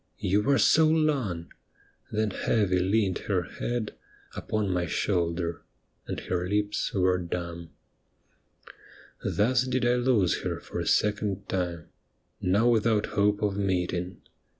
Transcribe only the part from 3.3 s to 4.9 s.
head Upon my